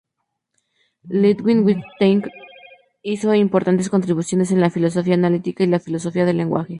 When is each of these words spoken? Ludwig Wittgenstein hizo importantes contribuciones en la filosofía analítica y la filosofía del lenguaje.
Ludwig 1.09 1.63
Wittgenstein 1.63 2.23
hizo 3.03 3.35
importantes 3.35 3.87
contribuciones 3.91 4.49
en 4.51 4.59
la 4.59 4.71
filosofía 4.71 5.13
analítica 5.13 5.63
y 5.63 5.67
la 5.67 5.79
filosofía 5.79 6.25
del 6.25 6.37
lenguaje. 6.37 6.69